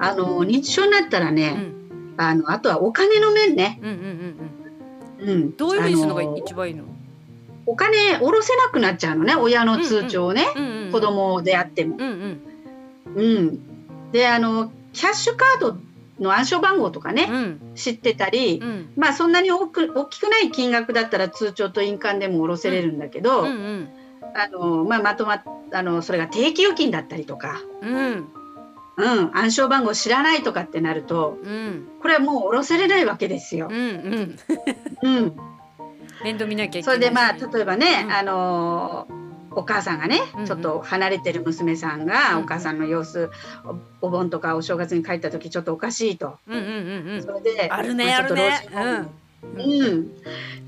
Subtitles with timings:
[0.00, 2.14] あの認知症になったらうね、ん。
[2.16, 4.50] あのあとはお金の面ね、うんうんうん
[5.20, 5.30] うん。
[5.30, 6.84] うん、どういうふうにするのが一番いいの？
[7.66, 11.96] お金下ろせなくなっちゃうのね親の通帳をね、うんうんうん子供であっても。
[11.98, 12.40] うん
[13.14, 13.22] うん。
[13.22, 15.76] うん、であのキャッシュカード
[16.18, 17.74] の暗証番号とかね、うん。
[17.74, 18.92] 知ってたり、うん。
[18.96, 23.88] まあそんなに大く大きくない金額だったら通帳と印鑑でも下ろせれるんだけど、うんうん。
[24.34, 25.42] あのまあ、まとま
[25.72, 28.26] あのそれが定期預金だったりとか、うん
[28.96, 31.88] うん、暗証番号知らないとかってなるとうん。
[32.02, 33.68] これはもう下ろせれないわけですよ。
[33.70, 33.76] うん。
[35.02, 35.18] うん。
[35.20, 35.36] うん、
[36.22, 36.84] 面倒見なきゃいけないし。
[36.84, 38.12] それでまあ例えばね、うん。
[38.12, 39.08] あの
[39.52, 40.46] お母さんがね、うんうん。
[40.46, 42.44] ちょっと離れてる娘さんが、うん。
[42.44, 43.30] お母さんの様子
[44.00, 46.38] おお盆とかお正月に帰った時ちょっとおかしいと。
[46.46, 47.22] うんうんうんうん。
[47.22, 49.10] それであるねまちょっと老人ホーム
[49.42, 50.10] うん、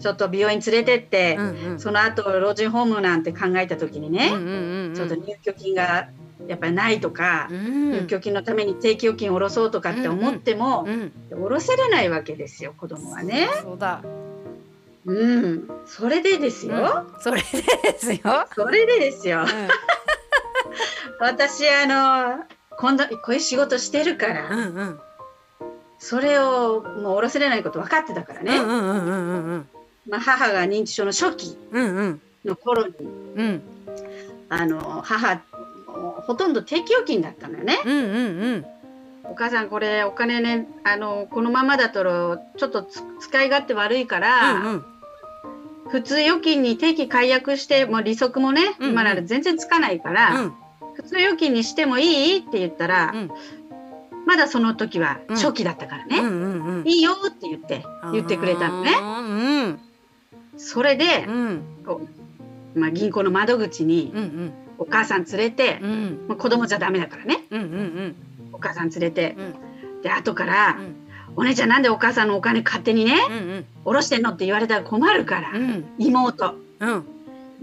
[0.00, 1.80] ちょっと病院連れてって、うんうん。
[1.80, 4.94] その後老人ホームなんて考えた時にね、うんうんうんうん。
[4.94, 6.08] ちょっと入居金が
[6.48, 7.92] やっぱりないとか、うん。
[7.92, 11.12] 入居金のために定期預金を下ろそうとかって思っても、うん。
[11.30, 13.48] 下ろせれないわけですよ子供はね。
[13.62, 14.02] そうだ。
[15.04, 17.20] うん、それでですよ、うん。
[17.20, 18.20] それですよ。
[18.54, 19.42] それでですよ。
[19.42, 19.46] う
[21.18, 22.44] 私あの
[22.78, 25.00] 今度こういう仕事してるから、んうんうん。
[25.98, 29.68] それをもう下ろせれないこと分かってたからね、うんうんうんうんうん。
[30.08, 32.20] まあ、母が認知症の初期うんうん。
[32.44, 33.62] の頃にうん。
[34.48, 35.40] あの母
[36.26, 37.78] ほとんど定期預金だったのよね。
[37.84, 38.66] うんうんうん。
[39.24, 42.02] お母さんこれお金ねあのこのままだと
[42.56, 44.84] ちょっとつ使い勝手悪いから、うんうん。
[45.90, 48.92] 普通預金に定期解約してもう利息もね、うんうん。
[48.92, 50.52] 今なら全然つかないから、うん。
[50.94, 53.30] 普通預金にしてもいいって言ったら、うん。
[54.26, 55.36] まだその時はうん。
[55.36, 56.88] 初期だったからね、うんうんうん。
[56.88, 58.92] いいよって言って言ってくれたのね。
[58.92, 59.02] う
[59.68, 59.80] ん。
[60.58, 61.26] それで
[62.74, 66.24] まあ、銀行の窓口にうんうんお母さん連れて、うん。
[66.28, 67.44] まあ、子供じゃダメだからね。
[67.50, 68.16] うんうん
[68.52, 70.02] お母さん連れて、うん。
[70.02, 70.96] で後から、うん。
[71.34, 73.64] お姉ちゃんなんでお母さんのお金勝手にねうんうん。
[73.84, 75.84] 下ろしてんのって言われたら困るから、うん。
[75.98, 76.54] 妹。
[76.80, 77.04] うん。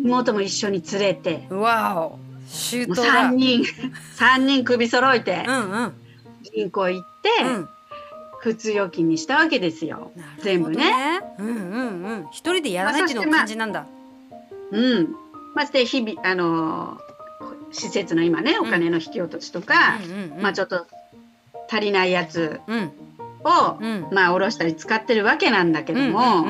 [0.01, 1.47] 妹も一緒に連れて。
[1.49, 2.19] うんわお。
[2.47, 3.29] 周もう到だ。
[3.29, 3.63] 3人
[4.15, 5.93] 三人首揃えてうんうん。
[6.55, 7.69] 銀行行って、うん。
[8.39, 10.11] 普通預金にしたわけですよ。
[10.15, 11.21] なるほど全部ね。
[11.37, 12.27] うんうんうん。
[12.31, 13.85] 一人でやらないっていうのが肝心なんだ。
[14.71, 15.15] うん、
[15.55, 17.09] まして日々あのー
[17.71, 19.99] 施設の今ねお金の引き落としとか、
[20.41, 20.87] まあちょっと
[21.71, 22.91] 足りないやつうん。
[23.43, 24.07] を、うん。
[24.11, 26.47] まあ下ろしたり使ってるわけなんだけども、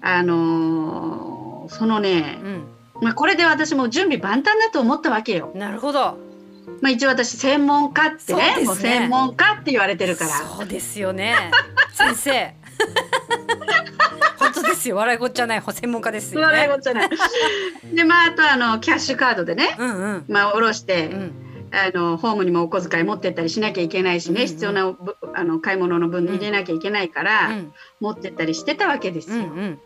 [0.00, 2.64] あのーそのねう、ん。
[3.02, 5.50] まあ、これで私も準備万端だと思ったわけよ。
[5.52, 6.18] うんなるほど。
[6.80, 8.64] まあ、一応私専門家ってねね。
[8.64, 10.30] もう専門家って言われてるから。
[10.30, 11.34] そうですよね。
[11.92, 12.54] 先生
[14.70, 14.96] ですよ。
[14.96, 16.46] 笑いこっちゃない専門家ですよね。
[16.46, 17.10] 笑い事じゃない。
[17.94, 20.24] でまああとあのキャッシュカードでね、うんうん。
[20.28, 21.32] まあ下ろして、うん。
[21.72, 24.46] あのホームにもお小遣い持ってったりしなきゃいけないしね、うんうん。
[24.48, 27.72] 必要なぶあの買い物の分入れなきゃいけないから、うん。
[28.00, 29.36] 持ってったりしてたわけですよ。
[29.36, 29.80] うんうん。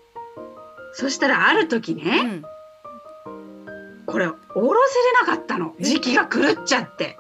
[0.93, 2.45] そしたらある時うね、ん。
[4.07, 5.75] これ下ろせれなかったの。
[5.79, 7.17] え時期が狂っちゃって。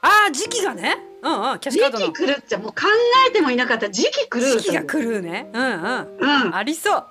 [0.00, 2.12] ああ時期がねうんうんキャッシ時ュカードの。
[2.12, 2.82] 期狂っちゃもう考
[3.28, 5.50] えてもいなかった時期狂う時期が来るね。
[5.52, 6.08] うんうん。
[6.20, 6.54] うん。
[6.54, 7.04] ありそう。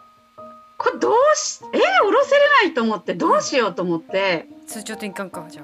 [0.78, 4.48] これどうしえー、下ろせれないと思ってどうしようと思って。
[4.68, 5.64] 通帳と印鑑かじゃ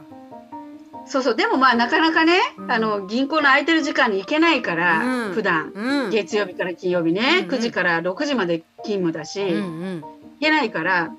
[1.05, 1.35] そうそう。
[1.35, 2.71] でもまあなかなかね、うん。
[2.71, 5.33] あの銀行の空いてる時間に行けないから、うん。
[5.33, 5.71] 普段。
[5.75, 6.09] あうん。
[6.09, 7.49] 月曜日から金曜日ね、うんうん。
[7.51, 9.59] 9時から6時まで勤務だし、うんう行
[9.97, 10.03] ん
[10.39, 11.11] けないから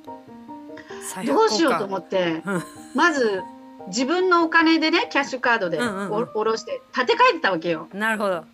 [1.15, 2.62] 最どうしようとっ思って、うん。
[2.95, 3.43] まず
[3.89, 6.12] 自分のお金でねキャッシュカードでうんうんうん。
[6.22, 7.89] お下ろして立て替えてたわけよ。
[7.93, 8.45] なるほど。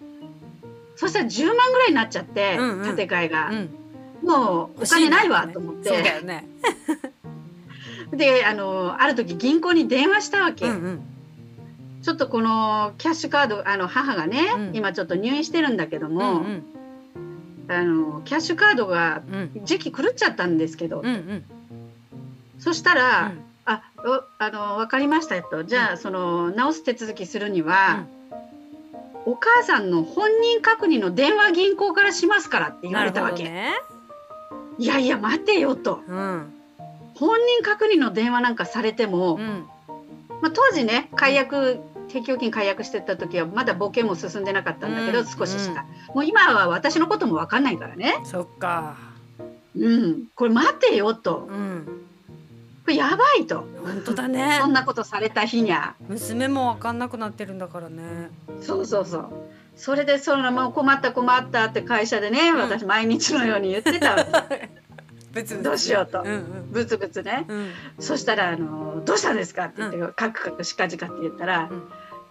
[0.96, 2.82] そしたら10万ぐらいになっちゃって、うんうん。
[2.82, 3.70] 立て替えが、うん。
[4.22, 6.46] もうお金ないわと思っそうだて、よね。
[8.12, 11.00] であのある時銀行に電話したわけ、うんうん。
[12.02, 14.76] ちょっとこのキャッシュカードあの母がね、うん。
[14.76, 16.62] 今ちょっと入院してるんだけどうも、ん。
[17.68, 19.64] あのキャッシュカードがうん。
[19.64, 21.44] 時期狂っちゃったんですけど、うんうん。
[22.58, 23.32] そしたら、
[23.70, 25.62] あおあの分かりましたと。
[25.62, 28.04] じゃあ、その直す手続きするには、
[29.26, 33.74] お母さんの本人確認の電話銀行からしますからって言われたわけ、ね。
[34.78, 36.00] いやいや待てよと。
[36.08, 36.52] うん。
[37.14, 39.66] 本人確認の電話なんかされても、うん。
[40.42, 45.26] まあ、当時ね解約定期預金解約してた時はまだ保険も進んでなかったんだけど、うん。
[45.26, 48.20] 少ししか、もう今は私のことも分かんないからね。
[48.24, 48.96] そっか。
[49.76, 50.24] うん。
[50.34, 51.46] これ待てよと。
[51.48, 52.09] うん
[52.90, 53.64] これやばいと。
[53.84, 54.58] 本当だね。
[54.60, 55.94] そんなことされた日にゃ。
[56.08, 58.30] 娘も分かんなくなってるんだからね。
[58.60, 59.30] そうそうそう。
[59.76, 62.56] それでそのもう困った困ったって会社でね、ん。
[62.56, 64.70] 私毎日のように言ってたわけ。
[65.32, 66.22] 別にどうしようと。
[66.22, 66.68] うんうん。
[66.72, 67.44] ブツブツね。
[67.46, 67.70] うん。
[68.00, 71.88] そしたらあの「どうしたんですか?」って言って、カクカクしかじかって言ったら「うん。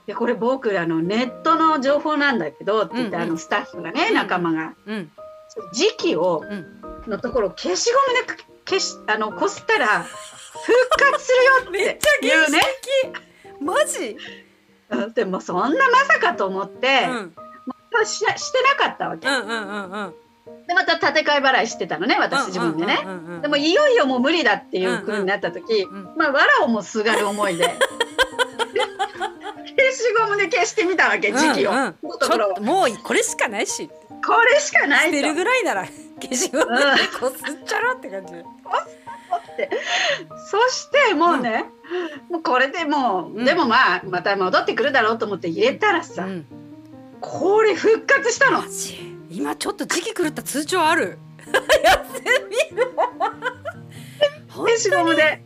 [0.07, 3.29] でこれ僕らのネットの情報なんだけどって言って、うんうん。
[3.29, 4.73] あのスタッフがね、うん仲間が。
[4.85, 5.11] うん。
[5.71, 6.81] 時期をうん。
[7.07, 10.05] のところ消しゴムで消しあのこすったら
[10.69, 11.51] 復活するよ
[11.95, 12.61] っていうね。
[13.59, 14.17] マジ？
[14.89, 17.15] うんでもそんなまさかと思って、うん。
[17.15, 17.33] うん
[18.05, 18.27] しして
[18.79, 19.27] なかったわけ。
[19.27, 20.13] うんうんうん
[20.67, 22.99] でまた建て替え払いしてたのね私自分でね。
[23.03, 27.65] うんうんうんうんでもいよいよもう無理だっていう風になった時、うんうんまあ藁をもすがる思い で。
[27.65, 27.75] 消
[29.91, 33.89] しゴムで消してみたわけ時期を、うんうんもうこれしかないし。
[34.25, 35.15] これしかないと。
[35.15, 35.85] 捨てるぐらいなら
[36.21, 36.71] 消しゴムで
[37.19, 38.33] こすっちゃろって感じ
[40.49, 41.65] そしてもうね、
[42.29, 43.45] もうこれでもう、うん。
[43.45, 46.45] でもまあまた戻ってくるだろうと思って入れたらさ、うん。
[47.21, 48.63] これ復活したの。
[49.29, 51.17] 今ちょっと時期狂った通帳ある？
[51.83, 52.55] やってみ
[54.49, 55.41] 消しゴムで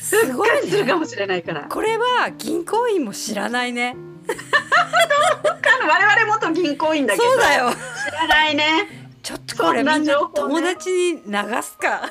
[0.00, 3.96] すごい復活するかねもしれないから、これは銀行員も知らないね。
[5.88, 7.24] 我々元銀行員だけど。
[7.24, 7.70] そうだよ。
[7.72, 9.10] 知らないね。
[9.22, 12.08] ちょっとこれみんな友達に流すか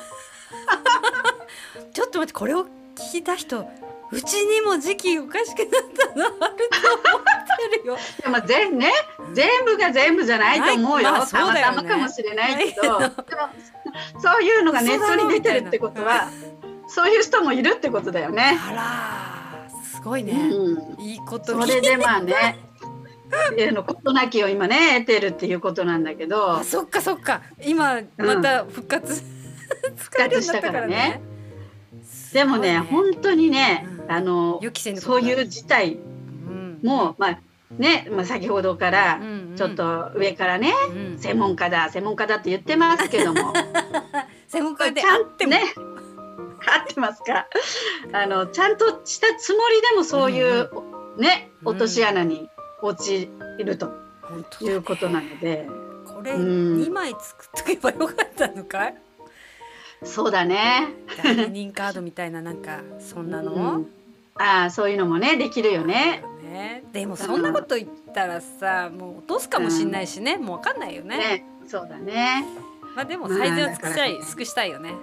[1.92, 3.66] ちょっと待ってこれを聞いた人
[4.10, 5.68] うちにも時期おかしくなっ
[6.14, 6.56] たのあると思っ
[7.72, 7.96] てるよ。
[8.22, 8.90] でも全ね
[9.34, 11.76] 全部が全部じゃないと思うよ、まあそうたまだよね。
[11.76, 12.82] たまかもしれないけど。
[12.82, 13.12] でも
[14.18, 16.30] そういうのがネットに出てるってことは
[16.86, 18.58] そういう人もいるってことだよね。
[18.58, 21.00] あらすごいね、うん。
[21.00, 22.56] いいことそれでまあね、
[23.58, 26.58] えの事なきを今ね得てるっていうことなんだけど。
[26.58, 27.42] あ、そっかそっか。
[27.62, 31.20] 今また復活、 うになったからね
[32.32, 34.12] でもね、すごい本当にね、うん。
[34.12, 34.60] あの
[34.96, 35.98] そういう事態う
[36.50, 36.80] ん。
[36.82, 37.38] もまあ
[37.70, 39.56] ね、まあ先ほどからうんうん。
[39.56, 41.18] ちょっと上からね、うん。
[41.18, 43.52] 専門家だ専門家だって言ってますけども、
[44.48, 45.62] 専門家でちゃんあっても、ね。
[46.66, 47.46] 合ってますか。
[48.12, 50.70] あのちゃんとしたつもりでもそういう、
[51.18, 51.68] ねうん。
[51.68, 52.48] 落とし穴に
[52.82, 53.92] 陥ると
[54.60, 55.68] いうことなので、
[56.06, 56.78] これうん。
[56.78, 59.07] 二枚作っとけばよかったのかい？
[60.04, 60.88] そうだね。
[61.22, 63.86] 代理人カードみたいななんかそんなの、うん。
[64.34, 66.22] ああそういうのもねできるよね。
[66.42, 71.18] ね、でもそんなこと言ったらさもう落とすかもしんないしね、もうわかんないよね。
[71.18, 72.44] ねそうだね。
[72.96, 74.94] まあでも最善は尽くしたい、尽くしたいよね。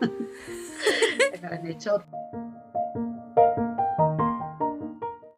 [1.40, 2.06] だからねちょっと